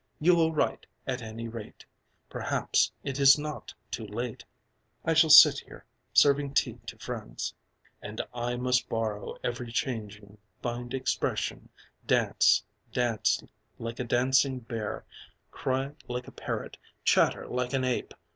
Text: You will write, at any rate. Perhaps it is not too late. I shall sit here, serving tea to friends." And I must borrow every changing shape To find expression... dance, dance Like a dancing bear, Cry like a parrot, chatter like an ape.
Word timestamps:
You 0.19 0.35
will 0.35 0.51
write, 0.51 0.87
at 1.05 1.21
any 1.21 1.47
rate. 1.47 1.85
Perhaps 2.27 2.91
it 3.03 3.19
is 3.19 3.37
not 3.37 3.71
too 3.91 4.07
late. 4.07 4.43
I 5.05 5.13
shall 5.13 5.29
sit 5.29 5.59
here, 5.59 5.85
serving 6.11 6.55
tea 6.55 6.79
to 6.87 6.97
friends." 6.97 7.53
And 8.01 8.19
I 8.33 8.55
must 8.55 8.89
borrow 8.89 9.37
every 9.43 9.71
changing 9.71 10.21
shape 10.29 10.39
To 10.39 10.61
find 10.63 10.93
expression... 10.95 11.69
dance, 12.07 12.63
dance 12.91 13.43
Like 13.77 13.99
a 13.99 14.03
dancing 14.03 14.61
bear, 14.61 15.05
Cry 15.51 15.91
like 16.07 16.27
a 16.27 16.31
parrot, 16.31 16.79
chatter 17.03 17.45
like 17.45 17.73
an 17.73 17.83
ape. 17.83 18.15